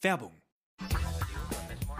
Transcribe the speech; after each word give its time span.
Werbung 0.00 0.40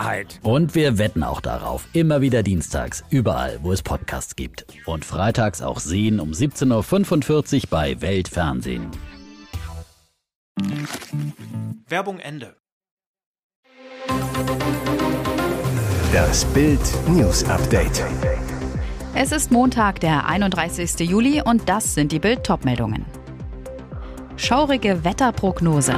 Wahrheit. 0.00 0.40
Und 0.42 0.74
wir 0.74 0.98
wetten 0.98 1.22
auch 1.22 1.40
darauf. 1.40 1.86
Immer 1.92 2.20
wieder 2.20 2.42
dienstags, 2.42 3.04
überall, 3.10 3.58
wo 3.62 3.72
es 3.72 3.82
Podcasts 3.82 4.36
gibt. 4.36 4.66
Und 4.86 5.04
freitags 5.04 5.62
auch 5.62 5.78
sehen 5.78 6.20
um 6.20 6.30
17.45 6.30 7.56
Uhr 7.56 7.62
bei 7.70 8.00
Weltfernsehen. 8.00 8.90
Werbung 11.88 12.18
Ende. 12.18 12.56
Das 16.12 16.44
Bild 16.46 16.80
News 17.08 17.44
Update. 17.44 18.04
Es 19.14 19.32
ist 19.32 19.50
Montag, 19.50 20.00
der 20.00 20.26
31. 20.26 21.00
Juli 21.00 21.42
und 21.42 21.68
das 21.68 21.94
sind 21.94 22.12
die 22.12 22.18
Bild 22.18 22.44
Topmeldungen. 22.44 23.04
Schaurige 24.36 25.04
Wetterprognose. 25.04 25.94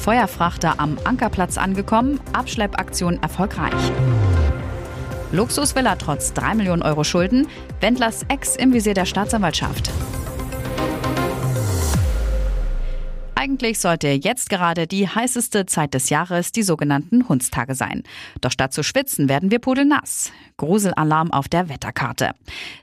Feuerfrachter 0.00 0.80
am 0.80 0.96
Ankerplatz 1.04 1.58
angekommen, 1.58 2.20
Abschleppaktion 2.32 3.22
erfolgreich. 3.22 3.74
Luxusvilla 5.30 5.96
trotz 5.96 6.32
3 6.32 6.54
Millionen 6.54 6.82
Euro 6.82 7.04
Schulden, 7.04 7.46
Wendlers 7.80 8.24
Ex 8.28 8.56
im 8.56 8.72
Visier 8.72 8.94
der 8.94 9.04
Staatsanwaltschaft. 9.04 9.90
Eigentlich 13.40 13.78
sollte 13.78 14.08
jetzt 14.08 14.50
gerade 14.50 14.86
die 14.86 15.08
heißeste 15.08 15.64
Zeit 15.64 15.94
des 15.94 16.10
Jahres, 16.10 16.52
die 16.52 16.62
sogenannten 16.62 17.26
Hundstage 17.26 17.74
sein. 17.74 18.02
Doch 18.42 18.50
statt 18.50 18.74
zu 18.74 18.82
schwitzen, 18.82 19.30
werden 19.30 19.50
wir 19.50 19.60
pudelnass. 19.60 20.30
Gruselalarm 20.58 21.32
auf 21.32 21.48
der 21.48 21.70
Wetterkarte. 21.70 22.32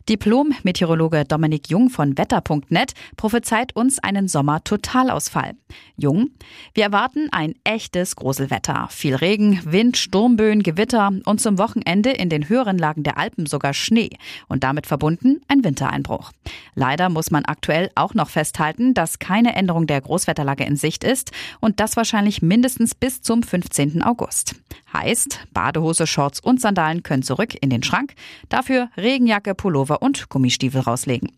Diplom-Meteorologe 0.09 1.25
Dominik 1.25 1.69
Jung 1.69 1.91
von 1.91 2.17
wetter.net 2.17 2.93
prophezeit 3.17 3.75
uns 3.75 3.99
einen 3.99 4.27
Sommer-Totalausfall. 4.27 5.51
Jung, 5.95 6.31
wir 6.73 6.85
erwarten 6.85 7.27
ein 7.31 7.53
echtes 7.63 8.15
Gruselwetter. 8.15 8.87
Viel 8.89 9.13
Regen, 9.13 9.61
Wind, 9.63 9.95
Sturmböen, 9.95 10.63
Gewitter 10.63 11.11
und 11.25 11.39
zum 11.39 11.59
Wochenende 11.59 12.09
in 12.09 12.29
den 12.29 12.49
höheren 12.49 12.79
Lagen 12.79 13.03
der 13.03 13.19
Alpen 13.19 13.45
sogar 13.45 13.75
Schnee 13.75 14.09
und 14.47 14.63
damit 14.63 14.87
verbunden 14.87 15.41
ein 15.47 15.63
Wintereinbruch. 15.63 16.31
Leider 16.73 17.09
muss 17.09 17.29
man 17.29 17.45
aktuell 17.45 17.91
auch 17.93 18.15
noch 18.15 18.29
festhalten, 18.29 18.95
dass 18.95 19.19
keine 19.19 19.55
Änderung 19.55 19.85
der 19.85 20.01
Großwetter 20.01 20.46
Wetterlage 20.47 20.63
in 20.63 20.75
Sicht 20.75 21.03
ist 21.03 21.31
und 21.59 21.79
das 21.79 21.95
wahrscheinlich 21.97 22.41
mindestens 22.41 22.95
bis 22.95 23.21
zum 23.21 23.43
15. 23.43 24.01
August. 24.01 24.55
Heißt, 24.97 25.41
Badehose, 25.53 26.07
Shorts 26.07 26.39
und 26.39 26.59
Sandalen 26.59 27.03
können 27.03 27.21
zurück 27.21 27.53
in 27.61 27.69
den 27.69 27.83
Schrank, 27.83 28.15
dafür 28.49 28.89
Regenjacke, 28.97 29.53
Pullover 29.53 30.01
und 30.01 30.27
Gummistiefel 30.29 30.81
rauslegen. 30.81 31.29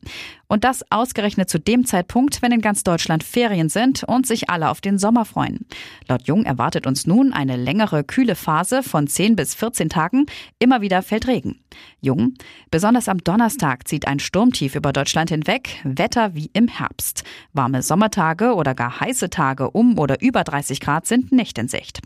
Und 0.47 0.63
das 0.63 0.89
ausgerechnet 0.89 1.49
zu 1.49 1.59
dem 1.59 1.85
Zeitpunkt, 1.85 2.41
wenn 2.41 2.53
in 2.53 2.61
ganz 2.61 2.83
Deutschland 2.83 3.21
Ferien 3.21 3.67
sind 3.67 4.05
und 4.05 4.25
sich 4.25 4.49
alle 4.49 4.69
auf 4.69 4.79
den 4.79 4.97
Sommer 4.97 5.25
freuen. 5.25 5.65
Laut 6.07 6.25
Jung 6.25 6.45
erwartet 6.45 6.87
uns 6.87 7.05
nun 7.05 7.33
eine 7.33 7.57
längere 7.57 8.05
kühle 8.05 8.35
Phase 8.35 8.81
von 8.81 9.07
10 9.07 9.35
bis 9.35 9.55
14 9.55 9.89
Tagen. 9.89 10.25
Immer 10.57 10.79
wieder 10.79 11.03
fällt 11.03 11.27
Regen. 11.27 11.59
Jung, 11.99 12.35
besonders 12.71 13.09
am 13.09 13.17
Donnerstag 13.17 13.89
zieht 13.89 14.07
ein 14.07 14.19
Sturmtief 14.19 14.75
über 14.75 14.93
Deutschland 14.93 15.29
hinweg, 15.31 15.81
Wetter 15.83 16.33
wie 16.33 16.49
im 16.53 16.69
Herbst. 16.69 17.23
Warme 17.51 17.83
Sommertage 17.83 18.55
oder 18.55 18.73
gar 18.73 19.01
heiße 19.01 19.29
Tage 19.29 19.69
um 19.69 19.99
oder 19.99 20.21
über 20.21 20.45
30 20.45 20.79
Grad 20.79 21.05
sind 21.05 21.33
nicht 21.33 21.57
in 21.57 21.67
Sicht. 21.67 21.99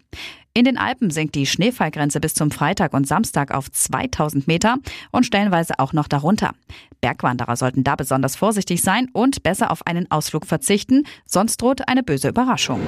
In 0.55 0.65
den 0.65 0.77
Alpen 0.77 1.09
sinkt 1.09 1.33
die 1.33 1.47
Schneefallgrenze 1.47 2.19
bis 2.19 2.35
zum 2.35 2.51
Freitag 2.51 2.93
und 2.93 3.07
Samstag 3.07 3.51
auf 3.51 3.71
2000 3.71 4.45
Meter 4.47 4.77
und 5.11 5.25
stellenweise 5.25 5.79
auch 5.79 5.93
noch 5.93 6.07
darunter. 6.07 6.53
Bergwanderer 7.01 7.55
sollten 7.55 7.83
da 7.83 7.95
besonders 7.95 8.35
vorsichtig 8.35 8.83
sein 8.83 9.09
und 9.13 9.41
besser 9.41 9.71
auf 9.71 9.87
einen 9.87 10.11
Ausflug 10.11 10.45
verzichten, 10.45 11.05
sonst 11.25 11.57
droht 11.57 11.87
eine 11.87 12.03
böse 12.03 12.29
Überraschung. 12.29 12.81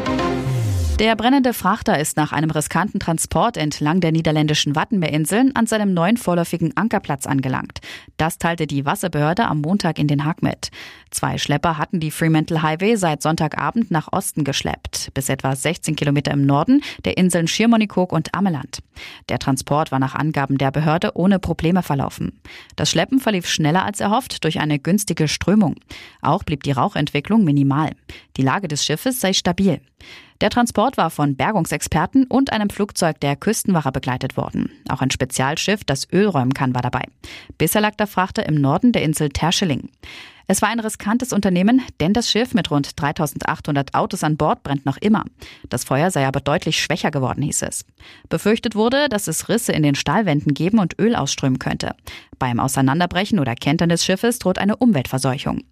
Der 1.00 1.18
brennende 1.18 1.54
Frachter 1.54 2.00
ist 2.00 2.16
nach 2.16 2.32
einem 2.32 2.50
riskanten 2.50 3.02
Transport 3.02 3.58
entlang 3.58 4.00
der 4.00 4.14
niederländischen 4.14 4.78
Wattenmeerinseln 4.78 5.54
an 5.54 5.68
seinem 5.68 5.94
neuen 5.94 6.16
vorläufigen 6.16 6.78
Ankerplatz 6.78 7.28
angelangt. 7.28 7.82
Das 8.16 8.38
teilte 8.38 8.66
die 8.66 8.86
Wasserbehörde 8.86 9.46
am 9.46 9.60
Montag 9.60 10.00
in 10.00 10.08
Den 10.08 10.24
Haag 10.24 10.42
mit. 10.42 10.70
Zwei 11.12 11.38
Schlepper 11.38 11.78
hatten 11.78 12.00
die 12.00 12.12
Fremantle 12.12 12.62
Highway 12.64 12.96
seit 12.96 13.22
Sonntagabend 13.22 13.92
nach 13.92 14.14
Osten 14.14 14.46
geschleppt, 14.46 15.10
bis 15.14 15.28
etwa 15.28 15.54
16 15.54 15.98
Kilometer 15.98 16.32
im 16.32 16.46
Norden 16.46 16.82
der 17.04 17.18
Inseln 17.18 17.50
Schiermonnikoog 17.50 18.14
und 18.14 18.34
Ameland. 18.34 18.80
Der 19.28 19.40
Transport 19.40 19.92
war 19.92 20.00
nach 20.00 20.16
Angaben 20.16 20.58
der 20.58 20.72
Behörde 20.72 21.12
ohne 21.16 21.40
Probleme 21.40 21.84
verlaufen. 21.84 22.40
Das 22.78 22.90
Schleppen 22.90 23.20
verlief 23.20 23.48
schneller 23.48 23.84
als 23.84 24.00
erhofft 24.00 24.46
durch 24.46 24.62
eine 24.62 24.80
günstige 24.80 25.28
Strömung. 25.28 25.76
Auch 26.22 26.44
blieb 26.44 26.64
die 26.64 26.72
Rauchentwicklung 26.72 27.44
minimal. 27.44 27.90
Die 28.38 28.44
Lage 28.44 28.70
des 28.70 28.86
Schiffes 28.86 29.20
sei 29.20 29.34
stabil. 29.34 29.82
Der 30.42 30.50
Transport 30.50 30.98
war 30.98 31.10
von 31.10 31.36
Bergungsexperten 31.36 32.26
und 32.26 32.52
einem 32.52 32.70
Flugzeug 32.70 33.20
der 33.22 33.36
Küstenwache 33.36 33.92
begleitet 33.92 34.36
worden. 34.36 34.70
Auch 34.90 35.02
ein 35.02 35.12
Spezialschiff, 35.12 35.84
das 35.86 36.12
Öl 36.12 36.28
räumen 36.28 36.54
kann, 36.54 36.76
war 36.76 36.82
dabei. 36.82 37.04
Bisher 37.58 37.82
lag 37.82 37.96
der 37.96 38.08
Frachter 38.08 38.46
im 38.46 38.56
Norden 38.56 38.92
der 38.92 39.04
Insel 39.04 39.30
Terscheling. 39.30 39.90
Es 40.48 40.62
war 40.62 40.70
ein 40.70 40.80
riskantes 40.80 41.34
Unternehmen, 41.34 41.82
denn 42.00 42.14
das 42.14 42.30
Schiff 42.30 42.54
mit 42.54 42.70
rund 42.70 43.02
3800 43.02 43.96
Autos 43.96 44.24
an 44.24 44.38
Bord 44.38 44.62
brennt 44.62 44.86
noch 44.86 44.98
immer. 44.98 45.24
Das 45.70 45.84
Feuer 45.84 46.12
sei 46.12 46.28
aber 46.28 46.40
deutlich 46.40 46.80
schwächer 46.80 47.10
geworden, 47.10 47.42
hieß 47.42 47.64
es. 47.64 47.84
Befürchtet 48.30 48.76
wurde, 48.76 49.10
dass 49.10 49.28
es 49.28 49.50
Risse 49.50 49.72
in 49.72 49.82
den 49.82 49.96
Stahlwänden 49.96 50.54
geben 50.54 50.78
und 50.78 51.00
Öl 51.00 51.16
ausströmen 51.16 51.58
könnte. 51.58 51.96
Beim 52.38 52.60
Auseinanderbrechen 52.60 53.40
oder 53.40 53.56
Kentern 53.56 53.90
des 53.90 54.06
Schiffes 54.06 54.38
droht 54.38 54.60
eine 54.60 54.76
Umweltverseuchung. 54.76 55.64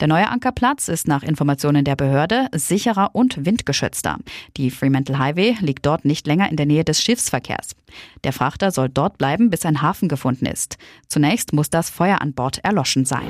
Der 0.00 0.08
neue 0.08 0.28
Ankerplatz 0.28 0.88
ist 0.88 1.06
nach 1.06 1.22
Informationen 1.22 1.84
der 1.84 1.96
Behörde 1.96 2.48
sicherer 2.52 3.10
und 3.14 3.44
windgeschützter. 3.44 4.18
Die 4.56 4.70
Fremantle 4.70 5.18
Highway 5.18 5.56
liegt 5.60 5.86
dort 5.86 6.04
nicht 6.04 6.26
länger 6.26 6.50
in 6.50 6.56
der 6.56 6.66
Nähe 6.66 6.84
des 6.84 7.02
Schiffsverkehrs. 7.02 7.76
Der 8.24 8.32
Frachter 8.32 8.70
soll 8.70 8.88
dort 8.88 9.18
bleiben, 9.18 9.50
bis 9.50 9.64
ein 9.64 9.82
Hafen 9.82 10.08
gefunden 10.08 10.46
ist. 10.46 10.78
Zunächst 11.08 11.52
muss 11.52 11.70
das 11.70 11.90
Feuer 11.90 12.20
an 12.20 12.32
Bord 12.32 12.58
erloschen 12.64 13.04
sein. 13.04 13.28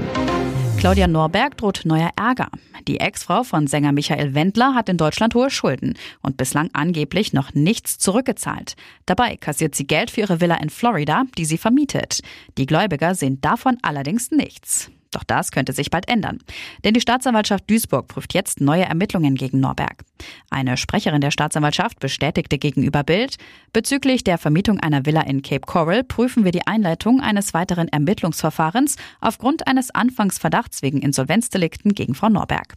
Claudia 0.79 1.07
Norberg 1.07 1.57
droht 1.57 1.83
neuer 1.85 2.11
Ärger. 2.17 2.49
Die 2.87 3.01
Ex-Frau 3.01 3.43
von 3.43 3.67
Sänger 3.67 3.93
Michael 3.93 4.35
Wendler 4.35 4.75
hat 4.75 4.91
in 4.91 4.99
Deutschland 4.99 5.35
hohe 5.35 5.49
Schulden 5.49 5.95
und 6.21 6.37
bislang 6.37 6.69
angeblich 6.75 7.33
noch 7.33 7.55
nichts 7.55 7.99
zurückgezahlt. 7.99 8.75
Dabei 9.07 9.37
kassiert 9.37 9.75
sie 9.75 9.87
Geld 9.87 10.11
für 10.11 10.21
ihre 10.21 10.43
Villa 10.43 10.57
in 10.57 10.69
Florida, 10.69 11.25
die 11.39 11.47
sie 11.47 11.57
vermietet. 11.57 12.21
Die 12.59 12.67
Gläubiger 12.67 13.15
sehen 13.15 13.41
davon 13.41 13.79
allerdings 13.81 14.31
nichts. 14.31 14.91
Doch 15.15 15.25
das 15.25 15.53
könnte 15.53 15.73
sich 15.73 15.91
bald 15.91 16.09
ändern. 16.09 16.39
Denn 16.85 16.95
die 16.95 17.01
Staatsanwaltschaft 17.01 17.69
Duisburg 17.71 18.09
prüft 18.09 18.35
jetzt 18.35 18.61
neue 18.61 18.85
Ermittlungen 18.85 19.35
gegen 19.35 19.61
Norberg. 19.61 20.05
Eine 20.51 20.77
Sprecherin 20.77 21.21
der 21.21 21.31
Staatsanwaltschaft 21.31 22.01
bestätigte 22.01 22.59
gegenüber 22.59 23.05
Bild, 23.05 23.37
bezüglich 23.73 24.25
der 24.25 24.39
Vermietung 24.39 24.81
einer 24.81 25.07
Villa 25.07 25.23
in 25.23 25.43
Cape 25.43 25.67
Coral 25.67 26.05
prüfen 26.05 26.45
wir 26.45 26.53
die 26.53 26.67
Einleitung 26.67 27.21
eines 27.21 27.55
weiteren 27.55 27.89
Ermittlungsverfahrens 27.89 28.97
aufgrund 29.21 29.67
eines 29.67 29.91
Anfangsverdachts 29.91 30.83
wegen 30.83 31.01
Insolvenzdelikten 31.01 31.95
gegen 31.95 32.15
Frau 32.15 32.29
Norberg. 32.29 32.75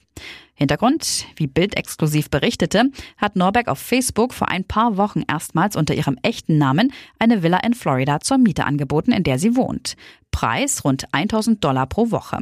Hintergrund, 0.58 1.26
wie 1.36 1.46
Bild 1.46 1.78
exklusiv 1.78 2.32
berichtete, 2.32 2.86
hat 3.16 3.36
Norberg 3.36 3.68
auf 3.68 3.78
Facebook 3.78 4.34
vor 4.34 4.50
ein 4.50 4.64
paar 4.64 4.98
Wochen 4.98 5.22
erstmals 5.28 5.76
unter 5.76 5.94
ihrem 5.94 6.18
echten 6.24 6.58
Namen 6.58 6.92
eine 7.20 7.44
Villa 7.44 7.60
in 7.60 7.76
Florida 7.76 8.20
zur 8.22 8.40
Miete 8.40 8.66
angeboten, 8.66 9.12
in 9.12 9.22
der 9.22 9.38
sie 9.38 9.56
wohnt. 9.56 9.96
Preis 10.32 10.84
rund 10.84 11.06
1000 11.14 11.64
Dollar 11.64 11.86
pro 11.86 12.10
Woche. 12.10 12.40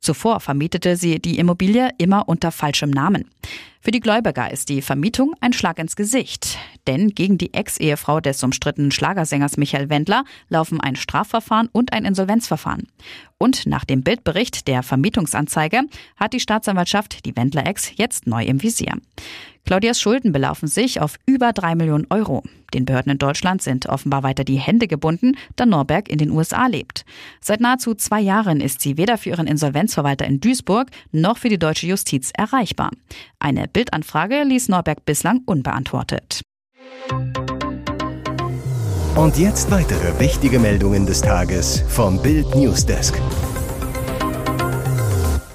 Zuvor 0.00 0.40
vermietete 0.40 0.96
sie 0.96 1.20
die 1.20 1.38
Immobilie 1.38 1.90
immer 1.98 2.28
unter 2.28 2.50
falschem 2.50 2.90
Namen. 2.90 3.30
Für 3.84 3.90
die 3.90 3.98
Gläubiger 3.98 4.48
ist 4.48 4.68
die 4.68 4.80
Vermietung 4.80 5.34
ein 5.40 5.52
Schlag 5.52 5.80
ins 5.80 5.96
Gesicht. 5.96 6.56
Denn 6.86 7.08
gegen 7.08 7.36
die 7.36 7.52
Ex-Ehefrau 7.52 8.20
des 8.20 8.40
umstrittenen 8.44 8.92
Schlagersängers 8.92 9.56
Michael 9.56 9.90
Wendler 9.90 10.24
laufen 10.48 10.80
ein 10.80 10.94
Strafverfahren 10.94 11.68
und 11.72 11.92
ein 11.92 12.04
Insolvenzverfahren. 12.04 12.86
Und 13.38 13.66
nach 13.66 13.84
dem 13.84 14.04
Bildbericht 14.04 14.68
der 14.68 14.84
Vermietungsanzeige 14.84 15.80
hat 16.16 16.32
die 16.32 16.38
Staatsanwaltschaft 16.38 17.24
die 17.26 17.34
Wendler-Ex 17.34 17.96
jetzt 17.96 18.28
neu 18.28 18.44
im 18.44 18.62
Visier. 18.62 18.92
Claudias 19.64 20.00
Schulden 20.00 20.32
belaufen 20.32 20.68
sich 20.68 21.00
auf 21.00 21.18
über 21.24 21.52
drei 21.52 21.74
Millionen 21.74 22.06
Euro. 22.10 22.42
Den 22.74 22.84
Behörden 22.84 23.12
in 23.12 23.18
Deutschland 23.18 23.62
sind 23.62 23.86
offenbar 23.86 24.22
weiter 24.22 24.44
die 24.44 24.56
Hände 24.56 24.88
gebunden, 24.88 25.36
da 25.56 25.66
Norberg 25.66 26.08
in 26.08 26.18
den 26.18 26.30
USA 26.30 26.66
lebt. 26.66 27.04
Seit 27.40 27.60
nahezu 27.60 27.94
zwei 27.94 28.20
Jahren 28.20 28.60
ist 28.60 28.80
sie 28.80 28.96
weder 28.96 29.18
für 29.18 29.30
ihren 29.30 29.46
Insolvenzverwalter 29.46 30.26
in 30.26 30.40
Duisburg 30.40 30.88
noch 31.12 31.38
für 31.38 31.48
die 31.48 31.58
deutsche 31.58 31.86
Justiz 31.86 32.32
erreichbar. 32.36 32.90
Eine 33.38 33.68
Bildanfrage 33.68 34.42
ließ 34.42 34.68
Norberg 34.68 35.04
bislang 35.04 35.42
unbeantwortet. 35.46 36.42
Und 39.14 39.36
jetzt 39.36 39.70
weitere 39.70 40.18
wichtige 40.18 40.58
Meldungen 40.58 41.04
des 41.06 41.20
Tages 41.20 41.84
vom 41.88 42.20
Bild 42.22 42.54
Newsdesk. 42.54 43.20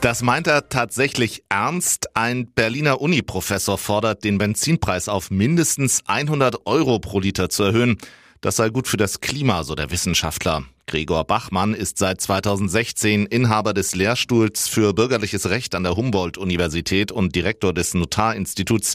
Das 0.01 0.21
meint 0.21 0.45
er 0.45 0.69
tatsächlich 0.69 1.43
ernst. 1.49 2.15
Ein 2.15 2.51
Berliner 2.51 3.01
Uniprofessor 3.01 3.79
fordert, 3.79 4.23
den 4.23 4.37
Benzinpreis 4.37 5.09
auf 5.09 5.31
mindestens 5.31 6.03
100 6.05 6.67
Euro 6.67 6.99
pro 6.99 7.19
Liter 7.19 7.49
zu 7.49 7.63
erhöhen. 7.63 7.97
Das 8.39 8.57
sei 8.57 8.69
gut 8.69 8.87
für 8.87 8.97
das 8.97 9.21
Klima, 9.21 9.63
so 9.63 9.73
der 9.73 9.89
Wissenschaftler. 9.89 10.63
Gregor 10.85 11.25
Bachmann 11.25 11.73
ist 11.73 11.97
seit 11.97 12.21
2016 12.21 13.25
Inhaber 13.25 13.73
des 13.73 13.95
Lehrstuhls 13.95 14.69
für 14.69 14.93
bürgerliches 14.93 15.49
Recht 15.49 15.73
an 15.73 15.83
der 15.83 15.95
Humboldt-Universität 15.95 17.11
und 17.11 17.35
Direktor 17.35 17.73
des 17.73 17.95
Notarinstituts. 17.95 18.93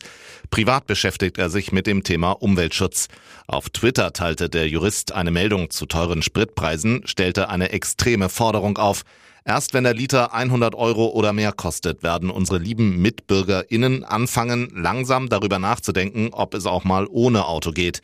Privat 0.50 0.86
beschäftigt 0.86 1.36
er 1.36 1.50
sich 1.50 1.72
mit 1.72 1.88
dem 1.88 2.04
Thema 2.04 2.30
Umweltschutz. 2.30 3.08
Auf 3.48 3.68
Twitter 3.70 4.12
teilte 4.12 4.48
der 4.48 4.68
Jurist 4.68 5.12
eine 5.12 5.32
Meldung 5.32 5.68
zu 5.68 5.86
teuren 5.86 6.22
Spritpreisen, 6.22 7.02
stellte 7.06 7.48
eine 7.48 7.72
extreme 7.72 8.28
Forderung 8.28 8.78
auf. 8.78 9.02
Erst 9.44 9.74
wenn 9.74 9.84
der 9.84 9.94
Liter 9.94 10.32
100 10.34 10.74
Euro 10.74 11.08
oder 11.08 11.32
mehr 11.32 11.52
kostet, 11.52 12.02
werden 12.02 12.30
unsere 12.30 12.58
lieben 12.58 13.02
MitbürgerInnen 13.02 14.04
anfangen, 14.04 14.70
langsam 14.74 15.28
darüber 15.28 15.58
nachzudenken, 15.58 16.28
ob 16.32 16.54
es 16.54 16.64
auch 16.64 16.84
mal 16.84 17.08
ohne 17.10 17.46
Auto 17.46 17.72
geht. 17.72 18.02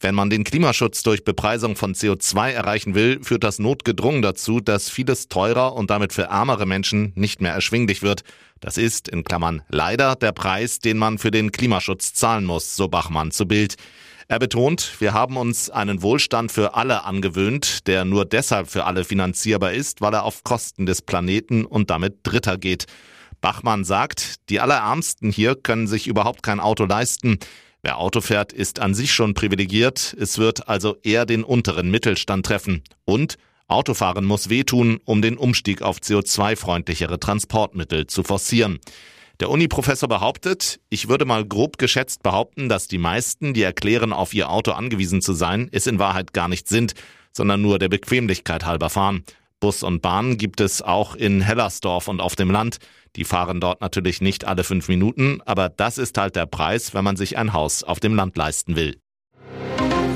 Wenn 0.00 0.16
man 0.16 0.30
den 0.30 0.42
Klimaschutz 0.42 1.02
durch 1.04 1.24
Bepreisung 1.24 1.76
von 1.76 1.94
CO2 1.94 2.50
erreichen 2.50 2.94
will, 2.94 3.22
führt 3.22 3.44
das 3.44 3.60
notgedrungen 3.60 4.20
dazu, 4.20 4.60
dass 4.60 4.90
vieles 4.90 5.28
teurer 5.28 5.74
und 5.74 5.90
damit 5.90 6.12
für 6.12 6.24
ärmere 6.24 6.66
Menschen 6.66 7.12
nicht 7.14 7.40
mehr 7.40 7.52
erschwinglich 7.52 8.02
wird. 8.02 8.22
Das 8.60 8.76
ist, 8.76 9.08
in 9.08 9.24
Klammern, 9.24 9.62
leider 9.68 10.16
der 10.16 10.32
Preis, 10.32 10.80
den 10.80 10.98
man 10.98 11.18
für 11.18 11.30
den 11.30 11.52
Klimaschutz 11.52 12.14
zahlen 12.14 12.44
muss, 12.44 12.74
so 12.74 12.88
Bachmann 12.88 13.30
zu 13.30 13.46
Bild. 13.46 13.76
Er 14.26 14.38
betont, 14.38 15.00
wir 15.00 15.12
haben 15.12 15.36
uns 15.36 15.68
einen 15.68 16.00
Wohlstand 16.00 16.50
für 16.50 16.74
alle 16.74 17.04
angewöhnt, 17.04 17.86
der 17.86 18.04
nur 18.04 18.24
deshalb 18.24 18.68
für 18.68 18.84
alle 18.84 19.04
finanzierbar 19.04 19.72
ist, 19.72 20.00
weil 20.00 20.14
er 20.14 20.24
auf 20.24 20.44
Kosten 20.44 20.86
des 20.86 21.02
Planeten 21.02 21.66
und 21.66 21.90
damit 21.90 22.18
Dritter 22.22 22.56
geht. 22.56 22.86
Bachmann 23.42 23.84
sagt, 23.84 24.36
die 24.48 24.60
Allerärmsten 24.60 25.30
hier 25.30 25.54
können 25.54 25.86
sich 25.86 26.06
überhaupt 26.06 26.42
kein 26.42 26.60
Auto 26.60 26.86
leisten. 26.86 27.38
Wer 27.82 27.98
Auto 27.98 28.22
fährt, 28.22 28.54
ist 28.54 28.80
an 28.80 28.94
sich 28.94 29.12
schon 29.12 29.34
privilegiert. 29.34 30.16
Es 30.18 30.38
wird 30.38 30.68
also 30.68 30.96
eher 31.02 31.26
den 31.26 31.44
unteren 31.44 31.90
Mittelstand 31.90 32.46
treffen. 32.46 32.82
Und 33.04 33.36
Autofahren 33.68 34.24
muss 34.24 34.48
wehtun, 34.48 35.00
um 35.04 35.20
den 35.20 35.36
Umstieg 35.36 35.82
auf 35.82 35.98
CO2-freundlichere 35.98 37.20
Transportmittel 37.20 38.06
zu 38.06 38.22
forcieren. 38.22 38.78
Der 39.40 39.50
Uni-Professor 39.50 40.08
behauptet, 40.08 40.80
ich 40.90 41.08
würde 41.08 41.24
mal 41.24 41.44
grob 41.44 41.78
geschätzt 41.78 42.22
behaupten, 42.22 42.68
dass 42.68 42.86
die 42.86 42.98
meisten, 42.98 43.52
die 43.52 43.62
erklären, 43.62 44.12
auf 44.12 44.32
ihr 44.32 44.48
Auto 44.48 44.70
angewiesen 44.70 45.22
zu 45.22 45.32
sein, 45.32 45.68
es 45.72 45.88
in 45.88 45.98
Wahrheit 45.98 46.32
gar 46.32 46.48
nicht 46.48 46.68
sind, 46.68 46.94
sondern 47.32 47.60
nur 47.60 47.80
der 47.80 47.88
Bequemlichkeit 47.88 48.64
halber 48.64 48.90
fahren. 48.90 49.24
Bus 49.58 49.82
und 49.82 50.02
Bahn 50.02 50.36
gibt 50.36 50.60
es 50.60 50.82
auch 50.82 51.16
in 51.16 51.40
Hellersdorf 51.40 52.06
und 52.06 52.20
auf 52.20 52.36
dem 52.36 52.50
Land. 52.50 52.78
Die 53.16 53.24
fahren 53.24 53.60
dort 53.60 53.80
natürlich 53.80 54.20
nicht 54.20 54.44
alle 54.44 54.62
fünf 54.62 54.88
Minuten, 54.88 55.40
aber 55.46 55.68
das 55.68 55.98
ist 55.98 56.16
halt 56.16 56.36
der 56.36 56.46
Preis, 56.46 56.94
wenn 56.94 57.02
man 57.02 57.16
sich 57.16 57.36
ein 57.36 57.52
Haus 57.52 57.82
auf 57.82 57.98
dem 57.98 58.14
Land 58.14 58.36
leisten 58.36 58.76
will. 58.76 58.96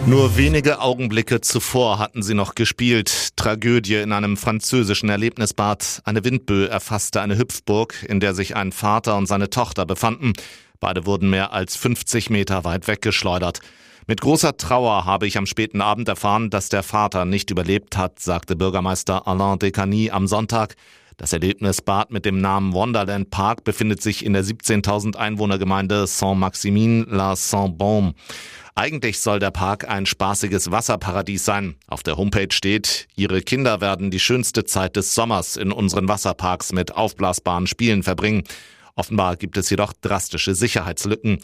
Nur 0.08 0.38
wenige 0.38 0.80
Augenblicke 0.80 1.42
zuvor 1.42 1.98
hatten 1.98 2.22
sie 2.22 2.32
noch 2.32 2.54
gespielt. 2.54 3.36
Tragödie 3.36 3.96
in 3.96 4.12
einem 4.12 4.38
französischen 4.38 5.10
Erlebnisbad. 5.10 6.00
Eine 6.04 6.24
Windböe 6.24 6.66
erfasste 6.66 7.20
eine 7.20 7.36
Hüpfburg, 7.36 8.06
in 8.08 8.18
der 8.18 8.32
sich 8.32 8.56
ein 8.56 8.72
Vater 8.72 9.18
und 9.18 9.26
seine 9.26 9.50
Tochter 9.50 9.84
befanden. 9.84 10.32
Beide 10.80 11.04
wurden 11.04 11.28
mehr 11.28 11.52
als 11.52 11.76
50 11.76 12.30
Meter 12.30 12.64
weit 12.64 12.88
weggeschleudert. 12.88 13.60
Mit 14.06 14.22
großer 14.22 14.56
Trauer 14.56 15.04
habe 15.04 15.26
ich 15.26 15.36
am 15.36 15.44
späten 15.44 15.82
Abend 15.82 16.08
erfahren, 16.08 16.48
dass 16.48 16.70
der 16.70 16.82
Vater 16.82 17.26
nicht 17.26 17.50
überlebt 17.50 17.98
hat, 17.98 18.18
sagte 18.18 18.56
Bürgermeister 18.56 19.28
Alain 19.28 19.58
Descany 19.58 20.10
am 20.10 20.26
Sonntag. 20.26 20.76
Das 21.18 21.32
Erlebnisbad 21.32 22.12
mit 22.12 22.24
dem 22.24 22.40
Namen 22.40 22.72
Wonderland 22.72 23.30
Park 23.30 23.64
befindet 23.64 24.00
sich 24.00 24.24
in 24.24 24.34
der 24.34 24.44
17.000 24.44 25.16
Einwohnergemeinde 25.16 26.06
Saint-Maximin-la-Saint-Baume. 26.06 28.14
Eigentlich 28.76 29.18
soll 29.18 29.40
der 29.40 29.50
Park 29.50 29.88
ein 29.88 30.06
spaßiges 30.06 30.70
Wasserparadies 30.70 31.44
sein. 31.44 31.74
Auf 31.88 32.04
der 32.04 32.16
Homepage 32.16 32.52
steht, 32.52 33.08
Ihre 33.16 33.42
Kinder 33.42 33.80
werden 33.80 34.12
die 34.12 34.20
schönste 34.20 34.62
Zeit 34.62 34.94
des 34.94 35.16
Sommers 35.16 35.56
in 35.56 35.72
unseren 35.72 36.06
Wasserparks 36.06 36.72
mit 36.72 36.94
aufblasbaren 36.94 37.66
Spielen 37.66 38.04
verbringen. 38.04 38.44
Offenbar 38.94 39.34
gibt 39.34 39.56
es 39.56 39.70
jedoch 39.70 39.92
drastische 40.00 40.54
Sicherheitslücken. 40.54 41.40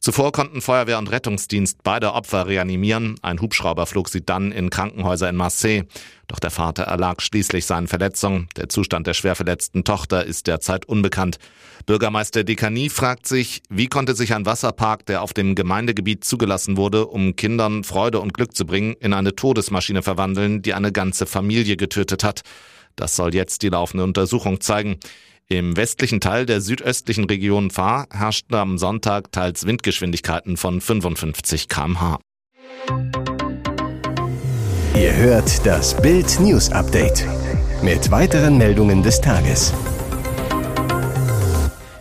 Zuvor 0.00 0.30
konnten 0.30 0.60
Feuerwehr 0.60 0.98
und 0.98 1.10
Rettungsdienst 1.10 1.82
beide 1.82 2.12
Opfer 2.12 2.46
reanimieren. 2.46 3.16
Ein 3.20 3.40
Hubschrauber 3.40 3.84
flog 3.84 4.08
sie 4.08 4.24
dann 4.24 4.52
in 4.52 4.70
Krankenhäuser 4.70 5.28
in 5.28 5.34
Marseille. 5.34 5.84
Doch 6.28 6.38
der 6.38 6.50
Vater 6.52 6.84
erlag 6.84 7.20
schließlich 7.20 7.66
seinen 7.66 7.88
Verletzungen. 7.88 8.48
Der 8.56 8.68
Zustand 8.68 9.08
der 9.08 9.14
schwer 9.14 9.34
verletzten 9.34 9.82
Tochter 9.82 10.24
ist 10.24 10.46
derzeit 10.46 10.84
unbekannt. 10.84 11.38
Bürgermeister 11.86 12.44
Dekani 12.44 12.90
fragt 12.90 13.26
sich, 13.26 13.62
wie 13.70 13.88
konnte 13.88 14.14
sich 14.14 14.34
ein 14.34 14.46
Wasserpark, 14.46 15.04
der 15.06 15.22
auf 15.22 15.32
dem 15.32 15.56
Gemeindegebiet 15.56 16.22
zugelassen 16.22 16.76
wurde, 16.76 17.06
um 17.06 17.34
Kindern 17.34 17.82
Freude 17.82 18.20
und 18.20 18.34
Glück 18.34 18.54
zu 18.54 18.66
bringen, 18.66 18.94
in 19.00 19.12
eine 19.12 19.34
Todesmaschine 19.34 20.02
verwandeln, 20.02 20.62
die 20.62 20.74
eine 20.74 20.92
ganze 20.92 21.26
Familie 21.26 21.76
getötet 21.76 22.22
hat. 22.22 22.42
Das 22.94 23.16
soll 23.16 23.34
jetzt 23.34 23.62
die 23.62 23.68
laufende 23.68 24.04
Untersuchung 24.04 24.60
zeigen. 24.60 24.98
Im 25.50 25.78
westlichen 25.78 26.20
Teil 26.20 26.44
der 26.44 26.60
südöstlichen 26.60 27.24
Region 27.24 27.70
Fahr 27.70 28.06
herrschten 28.12 28.54
am 28.54 28.76
Sonntag 28.76 29.32
teils 29.32 29.64
Windgeschwindigkeiten 29.64 30.58
von 30.58 30.82
55 30.82 31.70
kmh. 31.70 32.18
Ihr 34.94 35.16
hört 35.16 35.64
das 35.64 35.98
Bild 36.02 36.38
News 36.40 36.70
Update 36.70 37.24
mit 37.82 38.10
weiteren 38.10 38.58
Meldungen 38.58 39.02
des 39.02 39.22
Tages. 39.22 39.72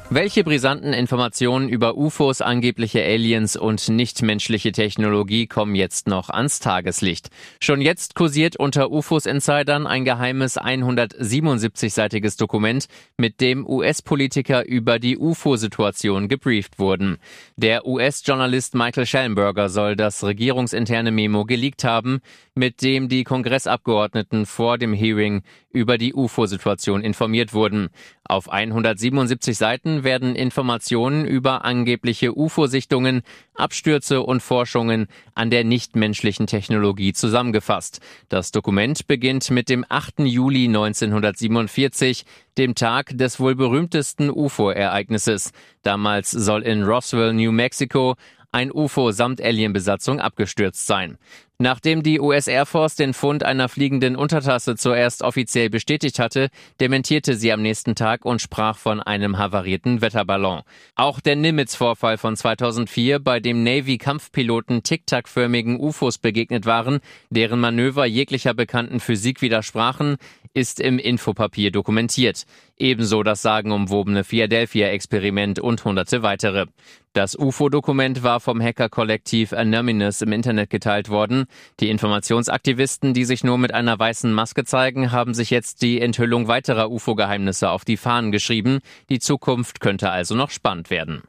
Welche 0.10 0.46
brisanten 0.46 0.94
Informationen 0.94 1.68
über 1.68 1.98
UFOs, 1.98 2.40
angebliche 2.40 3.04
Aliens 3.04 3.58
und 3.58 3.90
nichtmenschliche 3.90 4.72
Technologie 4.72 5.48
kommen 5.48 5.76
jetzt 5.76 6.08
noch 6.08 6.30
ans 6.30 6.62
Tageslicht? 6.62 7.28
Schon 7.60 7.82
jetzt 7.82 8.16
kursiert 8.16 8.56
unter 8.56 8.90
UFOs-Insidern 8.90 9.86
ein 9.86 10.06
geheimes 10.06 10.58
177-seitiges 10.58 12.38
Dokument, 12.38 12.86
mit 13.18 13.42
dem 13.42 13.68
US-Politiker 13.68 14.66
über 14.66 14.98
die 14.98 15.18
UFO-Situation 15.18 16.30
gebrieft 16.30 16.80
wurden. 16.80 17.18
Der 17.58 17.86
US-Journalist 17.86 18.76
Michael 18.76 19.06
Schellenberger 19.06 19.68
soll 19.68 19.98
das 19.98 20.24
regierungsinterne 20.24 21.12
Memo 21.12 21.44
geleakt 21.44 21.84
haben, 21.84 22.22
mit 22.56 22.82
dem 22.82 23.10
die 23.10 23.26
Kongressabgeordneten 23.26 24.46
vor 24.46 24.78
dem 24.78 24.94
Hearing 24.94 25.44
über 25.70 25.98
die 25.98 26.14
UFO-Situation 26.14 27.02
informiert 27.02 27.54
wurden. 27.54 27.90
Auf 28.24 28.50
177 28.50 29.58
Seiten 29.58 29.97
werden 30.04 30.36
Informationen 30.36 31.26
über 31.26 31.66
angebliche 31.66 32.38
UFO-Sichtungen, 32.38 33.22
Abstürze 33.56 34.22
und 34.22 34.42
Forschungen 34.42 35.08
an 35.36 35.50
der 35.50 35.64
nichtmenschlichen 35.64 36.48
Technologie 36.48 37.14
zusammengefasst. 37.14 38.00
Das 38.30 38.52
Dokument 38.52 39.08
beginnt 39.08 39.50
mit 39.52 39.70
dem 39.70 39.86
8. 39.88 40.20
Juli 40.20 40.66
1947, 40.66 42.26
dem 42.58 42.76
Tag 42.76 43.18
des 43.18 43.40
wohl 43.40 43.56
berühmtesten 43.56 44.30
UFO-Ereignisses. 44.30 45.52
Damals 45.84 46.32
soll 46.32 46.64
in 46.64 46.84
Roswell, 46.84 47.34
New 47.34 47.52
Mexico, 47.52 48.16
ein 48.52 48.72
UFO 48.72 49.12
samt 49.12 49.42
Alienbesatzung 49.42 50.20
abgestürzt 50.20 50.88
sein. 50.88 51.18
Nachdem 51.60 52.04
die 52.04 52.20
US 52.20 52.48
Air 52.48 52.68
Force 52.68 52.96
den 52.96 53.16
Fund 53.16 53.44
einer 53.44 53.68
fliegenden 53.68 54.16
Untertasse 54.16 54.76
zuerst 54.76 55.24
offiziell 55.24 55.72
bestätigt 55.72 56.20
hatte, 56.20 56.50
dementierte 56.80 57.34
sie 57.34 57.52
am 57.52 57.64
nächsten 57.64 57.96
Tag 57.96 58.26
und 58.26 58.44
sprach 58.44 58.78
von 58.78 59.00
einem 59.02 59.40
havarierten 59.40 60.02
Wetterballon. 60.02 60.62
Auch 60.94 61.20
der 61.20 61.36
Nimitz-Vorfall 61.36 62.20
von 62.20 62.36
2004, 62.36 63.18
bei 63.18 63.40
dem 63.40 63.64
Navy-Kampfpiloten 63.64 64.84
tic-tac-förmigen 64.84 65.80
UFOs 65.80 66.20
begegnet 66.20 66.68
waren, 66.68 67.00
deren 67.32 67.60
Manöver 67.60 68.06
jeglicher 68.06 68.54
bekannten 68.54 69.00
Physik 69.00 69.42
widersprachen, 69.42 70.18
ist 70.54 70.80
im 70.80 71.00
Infopapier 71.00 71.72
dokumentiert. 71.72 72.46
Ebenso 72.78 73.24
das 73.24 73.42
sagenumwobene 73.42 74.24
Philadelphia-Experiment 74.24 75.60
und 75.60 75.84
hunderte 75.84 76.22
weitere. 76.22 76.68
Das 77.14 77.36
UFO-Dokument 77.36 78.22
war 78.22 78.40
vom 78.40 78.62
Hacker-Kollektiv 78.62 79.54
Anonymous 79.54 80.22
im 80.22 80.32
Internet 80.32 80.70
geteilt 80.70 81.10
worden. 81.10 81.47
Die 81.80 81.90
Informationsaktivisten, 81.90 83.14
die 83.14 83.26
sich 83.26 83.44
nur 83.44 83.58
mit 83.58 83.74
einer 83.74 83.98
weißen 83.98 84.34
Maske 84.34 84.64
zeigen, 84.64 85.12
haben 85.12 85.34
sich 85.34 85.50
jetzt 85.50 85.82
die 85.82 86.02
Enthüllung 86.02 86.48
weiterer 86.48 86.92
UFO-Geheimnisse 86.92 87.70
auf 87.70 87.86
die 87.86 87.98
Fahnen 87.98 88.32
geschrieben. 88.32 88.80
Die 89.10 89.20
Zukunft 89.20 89.80
könnte 89.80 90.10
also 90.12 90.36
noch 90.36 90.52
spannend 90.52 90.90
werden. 90.90 91.24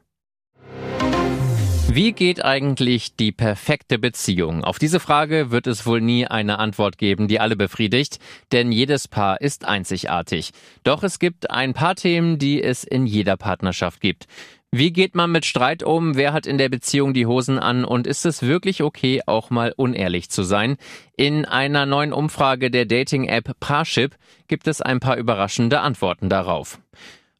Wie 1.91 2.11
geht 2.11 2.45
eigentlich 2.45 3.15
die 3.15 3.31
perfekte 3.31 3.97
Beziehung? 3.97 4.63
Auf 4.63 4.77
diese 4.77 4.99
Frage 4.99 5.49
wird 5.49 5.65
es 5.65 5.87
wohl 5.87 6.01
nie 6.01 6.27
eine 6.27 6.59
Antwort 6.59 6.99
geben, 6.99 7.27
die 7.27 7.39
alle 7.39 7.55
befriedigt, 7.55 8.19
denn 8.51 8.71
jedes 8.71 9.07
Paar 9.07 9.41
ist 9.41 9.65
einzigartig. 9.65 10.51
Doch 10.83 11.01
es 11.01 11.17
gibt 11.17 11.49
ein 11.49 11.73
paar 11.73 11.95
Themen, 11.95 12.37
die 12.37 12.61
es 12.61 12.83
in 12.83 13.07
jeder 13.07 13.37
Partnerschaft 13.37 14.01
gibt. 14.01 14.27
Wie 14.71 14.93
geht 14.93 15.15
man 15.15 15.31
mit 15.31 15.45
Streit 15.45 15.81
um? 15.81 16.15
Wer 16.15 16.31
hat 16.31 16.45
in 16.45 16.59
der 16.59 16.69
Beziehung 16.69 17.15
die 17.15 17.25
Hosen 17.25 17.57
an? 17.57 17.83
Und 17.83 18.05
ist 18.05 18.23
es 18.27 18.43
wirklich 18.43 18.83
okay, 18.83 19.23
auch 19.25 19.49
mal 19.49 19.73
unehrlich 19.75 20.29
zu 20.29 20.43
sein? 20.43 20.77
In 21.17 21.45
einer 21.45 21.87
neuen 21.87 22.13
Umfrage 22.13 22.69
der 22.69 22.85
Dating-App 22.85 23.59
Parship 23.59 24.15
gibt 24.47 24.67
es 24.67 24.79
ein 24.79 24.99
paar 24.99 25.17
überraschende 25.17 25.79
Antworten 25.79 26.29
darauf. 26.29 26.79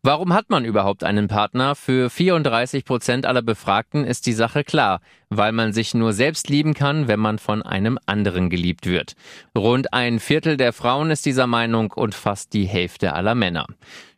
Warum 0.01 0.33
hat 0.33 0.49
man 0.49 0.63
überhaupt 0.63 1.03
einen 1.03 1.27
Partner? 1.27 1.75
Für 1.75 2.09
34 2.09 2.85
Prozent 2.85 3.25
aller 3.25 3.41
Befragten 3.41 4.05
ist 4.05 4.27
die 4.27 4.33
Sache 4.33 4.63
klar, 4.63 5.01
weil 5.27 5.51
man 5.51 5.73
sich 5.73 5.93
nur 5.93 6.13
selbst 6.13 6.49
lieben 6.49 6.73
kann, 6.73 7.09
wenn 7.09 7.19
man 7.19 7.37
von 7.37 7.61
einem 7.61 7.99
anderen 8.05 8.49
geliebt 8.49 8.85
wird. 8.85 9.15
Rund 9.57 9.91
ein 9.91 10.21
Viertel 10.21 10.55
der 10.55 10.71
Frauen 10.71 11.11
ist 11.11 11.25
dieser 11.25 11.47
Meinung 11.47 11.91
und 11.91 12.15
fast 12.15 12.53
die 12.53 12.63
Hälfte 12.63 13.11
aller 13.11 13.35
Männer. 13.35 13.65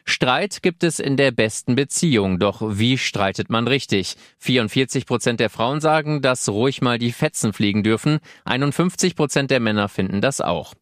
Streit 0.05 0.61
gibt 0.61 0.83
es 0.83 1.00
in 1.00 1.17
der 1.17 1.31
besten 1.31 1.73
Beziehung, 1.73 2.38
doch 2.38 2.61
wie 2.63 3.00
streitet 3.00 3.50
man 3.50 3.67
richtig? 3.67 4.17
44 4.38 5.07
Prozent 5.07 5.39
der 5.39 5.50
Frauen 5.50 5.81
sagen, 5.81 6.21
dass 6.21 6.47
ruhig 6.47 6.83
mal 6.83 7.00
die 7.00 7.11
Fetzen 7.11 7.53
fliegen 7.53 7.81
dürfen, 7.81 8.19
51 8.45 9.15
Prozent 9.15 9.50
der 9.50 9.59
Männer 9.59 9.89
finden 9.89 10.21
das 10.21 10.41
auch. 10.41 10.75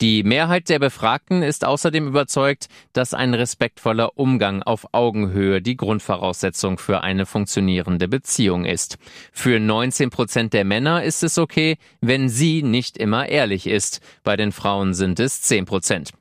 Die 0.00 0.22
Mehrheit 0.22 0.70
der 0.70 0.78
Befragten 0.78 1.42
ist 1.42 1.62
außerdem 1.62 2.08
überzeugt, 2.08 2.68
dass 2.94 3.12
ein 3.12 3.34
respektvoller 3.34 4.16
Umgang 4.16 4.62
auf 4.62 4.86
Augenhöhe 4.92 5.60
die 5.60 5.76
Grundvoraussetzung 5.76 6.78
für 6.78 7.02
eine 7.02 7.26
funktionierende 7.26 8.08
Beziehung 8.08 8.64
ist. 8.64 8.96
Für 9.30 9.60
19 9.60 10.08
Prozent 10.08 10.54
der 10.54 10.64
Männer 10.64 11.04
ist 11.04 11.22
es 11.22 11.36
okay, 11.36 11.76
wenn 12.00 12.30
sie 12.30 12.62
nicht 12.62 12.96
immer 12.96 13.28
ehrlich 13.28 13.66
ist. 13.66 14.00
Bei 14.24 14.38
den 14.38 14.52
Frauen 14.52 14.94
sind 14.94 15.20
es 15.20 15.42
10 15.42 15.66
Prozent. 15.66 16.12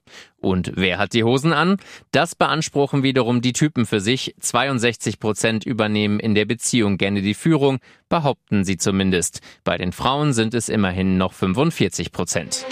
Und 0.41 0.73
wer 0.75 0.97
hat 0.97 1.13
die 1.13 1.23
Hosen 1.23 1.53
an? 1.53 1.77
Das 2.11 2.35
beanspruchen 2.35 3.01
wiederum 3.01 3.39
die 3.39 3.53
Typen 3.53 3.85
für 3.85 4.01
sich. 4.01 4.35
62 4.41 5.21
Prozent 5.21 5.65
übernehmen 5.65 6.19
in 6.19 6.35
der 6.35 6.45
Beziehung 6.45 6.97
gerne 6.97 7.21
die 7.21 7.33
Führung, 7.33 7.79
behaupten 8.09 8.65
sie 8.65 8.75
zumindest. 8.75 9.39
Bei 9.63 9.77
den 9.77 9.93
Frauen 9.93 10.33
sind 10.33 10.53
es 10.53 10.67
immerhin 10.67 11.17
noch 11.17 11.31
45 11.31 12.11
Prozent. 12.11 12.65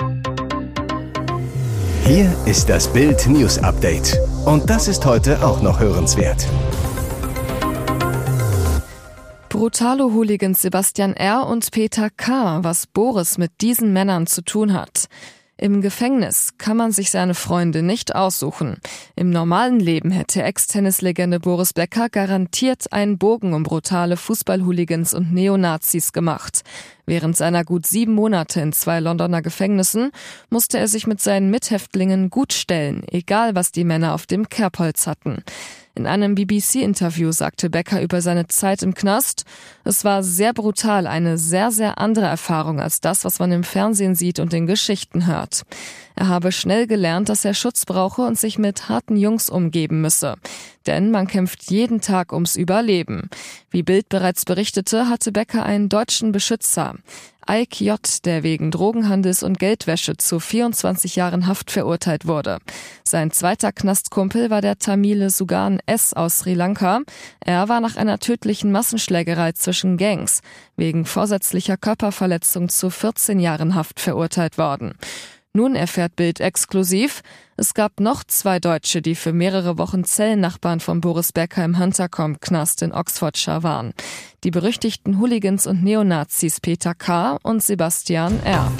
Hier 2.07 2.33
ist 2.45 2.69
das 2.69 2.87
Bild 2.87 3.27
News 3.27 3.57
Update. 3.57 4.17
Und 4.45 4.69
das 4.69 4.87
ist 4.87 5.05
heute 5.05 5.45
auch 5.45 5.61
noch 5.61 5.81
hörenswert. 5.81 6.47
Brutale 9.49 10.05
Hooligans 10.05 10.61
Sebastian 10.61 11.15
R. 11.15 11.45
und 11.45 11.69
Peter 11.69 12.09
K., 12.09 12.63
was 12.63 12.87
Boris 12.87 13.37
mit 13.37 13.59
diesen 13.59 13.91
Männern 13.91 14.25
zu 14.25 14.41
tun 14.41 14.71
hat. 14.71 15.09
Im 15.57 15.81
Gefängnis 15.81 16.53
kann 16.57 16.77
man 16.77 16.93
sich 16.93 17.11
seine 17.11 17.33
Freunde 17.33 17.81
nicht 17.81 18.15
aussuchen. 18.15 18.77
Im 19.17 19.29
normalen 19.29 19.81
Leben 19.81 20.11
hätte 20.11 20.43
Ex-Tennislegende 20.43 21.41
Boris 21.41 21.73
Becker 21.73 22.07
garantiert 22.07 22.93
einen 22.93 23.17
Bogen 23.17 23.53
um 23.53 23.63
brutale 23.63 24.15
Fußballhooligans 24.15 25.13
und 25.13 25.33
Neonazis 25.33 26.13
gemacht. 26.13 26.61
Während 27.09 27.37
seiner 27.37 27.63
gut 27.63 27.87
sieben 27.87 28.13
Monate 28.13 28.59
in 28.59 28.73
zwei 28.73 28.99
Londoner 28.99 29.41
Gefängnissen 29.41 30.11
musste 30.49 30.77
er 30.77 30.89
sich 30.89 31.07
mit 31.07 31.21
seinen 31.21 31.49
Mithäftlingen 31.49 32.29
gut 32.29 32.51
stellen, 32.51 33.01
egal 33.09 33.55
was 33.55 33.71
die 33.71 33.85
Männer 33.85 34.13
auf 34.13 34.25
dem 34.25 34.49
Kerbholz 34.49 35.07
hatten. 35.07 35.41
In 35.95 36.05
einem 36.05 36.35
BBC-Interview 36.35 37.31
sagte 37.31 37.69
Becker 37.69 38.01
über 38.01 38.21
seine 38.21 38.47
Zeit 38.47 38.83
im 38.83 38.93
Knast, 38.93 39.45
es 39.85 40.03
war 40.03 40.21
sehr 40.21 40.53
brutal, 40.53 41.07
eine 41.07 41.37
sehr, 41.37 41.71
sehr 41.71 41.97
andere 41.97 42.25
Erfahrung 42.25 42.81
als 42.81 42.99
das, 42.99 43.23
was 43.23 43.39
man 43.39 43.53
im 43.53 43.63
Fernsehen 43.63 44.13
sieht 44.13 44.39
und 44.39 44.53
in 44.53 44.67
Geschichten 44.67 45.27
hört. 45.27 45.63
Er 46.17 46.29
habe 46.29 46.51
schnell 46.51 46.87
gelernt, 46.87 47.29
dass 47.29 47.45
er 47.45 47.53
Schutz 47.53 47.85
brauche 47.85 48.23
und 48.23 48.39
sich 48.39 48.57
mit 48.57 48.89
harten 48.89 49.17
Jungs 49.17 49.51
umgeben 49.51 50.01
müsse. 50.01 50.33
Denn 50.87 51.11
man 51.11 51.27
kämpft 51.27 51.69
jeden 51.69 52.01
Tag 52.01 52.33
ums 52.33 52.55
Überleben. 52.55 53.29
Wie 53.69 53.83
Bild 53.83 54.09
bereits 54.09 54.43
berichtete, 54.43 55.09
hatte 55.09 55.31
Becker 55.31 55.63
einen 55.63 55.89
deutschen 55.89 56.31
Beschützer. 56.31 56.95
Ike 57.47 57.83
J., 57.83 57.99
der 58.25 58.41
wegen 58.41 58.71
Drogenhandels 58.71 59.43
und 59.43 59.59
Geldwäsche 59.59 60.17
zu 60.17 60.39
24 60.39 61.15
Jahren 61.15 61.45
Haft 61.45 61.69
verurteilt 61.69 62.25
wurde. 62.25 62.57
Sein 63.03 63.29
zweiter 63.29 63.71
Knastkumpel 63.71 64.49
war 64.49 64.61
der 64.61 64.79
Tamile 64.79 65.29
Sugan 65.29 65.79
S. 65.85 66.15
aus 66.15 66.39
Sri 66.39 66.55
Lanka. 66.55 67.01
Er 67.39 67.69
war 67.69 67.79
nach 67.79 67.95
einer 67.95 68.17
tödlichen 68.17 68.71
Massenschlägerei 68.71 69.51
zwischen 69.51 69.97
Gangs 69.97 70.41
wegen 70.75 71.05
vorsätzlicher 71.05 71.77
Körperverletzung 71.77 72.69
zu 72.69 72.89
14 72.89 73.39
Jahren 73.39 73.75
Haft 73.75 73.99
verurteilt 73.99 74.57
worden. 74.57 74.95
Nun 75.53 75.75
erfährt 75.75 76.15
Bild 76.15 76.39
exklusiv, 76.39 77.21
es 77.55 77.73
gab 77.73 77.99
noch 77.99 78.23
zwei 78.23 78.59
Deutsche, 78.59 79.01
die 79.01 79.15
für 79.15 79.33
mehrere 79.33 79.79
Wochen 79.79 80.03
Zellennachbarn 80.03 80.79
von 80.79 81.01
Boris 81.01 81.31
Becker 81.31 81.65
im 81.65 81.79
Huntercombe-Knast 81.79 82.83
in 82.83 82.93
Oxfordshire 82.93 83.63
waren. 83.63 83.93
Die 84.43 84.51
berüchtigten 84.51 85.19
Hooligans 85.19 85.65
und 85.65 85.83
Neonazis 85.83 86.61
Peter 86.61 86.93
K. 86.93 87.39
und 87.41 87.63
Sebastian 87.63 88.39
R. 88.43 88.71